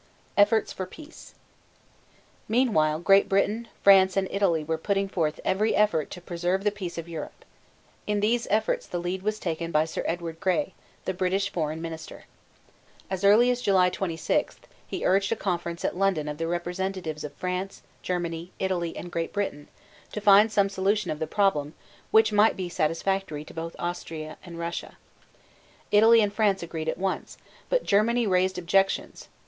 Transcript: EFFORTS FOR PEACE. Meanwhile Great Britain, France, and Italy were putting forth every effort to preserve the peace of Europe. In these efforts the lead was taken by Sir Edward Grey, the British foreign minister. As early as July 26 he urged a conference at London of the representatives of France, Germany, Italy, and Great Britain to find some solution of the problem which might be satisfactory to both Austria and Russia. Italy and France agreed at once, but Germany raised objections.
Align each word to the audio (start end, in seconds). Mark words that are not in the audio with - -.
EFFORTS 0.35 0.73
FOR 0.73 0.87
PEACE. 0.87 1.35
Meanwhile 2.47 3.01
Great 3.01 3.29
Britain, 3.29 3.67
France, 3.83 4.17
and 4.17 4.27
Italy 4.31 4.63
were 4.63 4.79
putting 4.79 5.07
forth 5.07 5.39
every 5.45 5.75
effort 5.75 6.09
to 6.09 6.19
preserve 6.19 6.63
the 6.63 6.71
peace 6.71 6.97
of 6.97 7.07
Europe. 7.07 7.45
In 8.07 8.19
these 8.19 8.47
efforts 8.49 8.87
the 8.87 8.97
lead 8.97 9.21
was 9.21 9.37
taken 9.37 9.69
by 9.71 9.85
Sir 9.85 10.01
Edward 10.07 10.39
Grey, 10.39 10.73
the 11.05 11.13
British 11.13 11.51
foreign 11.51 11.83
minister. 11.83 12.25
As 13.11 13.23
early 13.23 13.51
as 13.51 13.61
July 13.61 13.91
26 13.91 14.57
he 14.87 15.05
urged 15.05 15.31
a 15.31 15.35
conference 15.35 15.85
at 15.85 15.95
London 15.95 16.27
of 16.27 16.39
the 16.39 16.47
representatives 16.47 17.23
of 17.23 17.35
France, 17.35 17.83
Germany, 18.01 18.51
Italy, 18.57 18.97
and 18.97 19.11
Great 19.11 19.31
Britain 19.31 19.67
to 20.13 20.19
find 20.19 20.51
some 20.51 20.67
solution 20.67 21.11
of 21.11 21.19
the 21.19 21.27
problem 21.27 21.75
which 22.09 22.33
might 22.33 22.55
be 22.57 22.69
satisfactory 22.69 23.45
to 23.45 23.53
both 23.53 23.75
Austria 23.77 24.39
and 24.43 24.57
Russia. 24.57 24.97
Italy 25.91 26.21
and 26.21 26.33
France 26.33 26.63
agreed 26.63 26.89
at 26.89 26.97
once, 26.97 27.37
but 27.69 27.83
Germany 27.83 28.25
raised 28.25 28.57
objections. 28.57 29.27